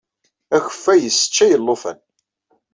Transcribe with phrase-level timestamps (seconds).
[0.55, 1.99] Akeffay yesseččay alufan.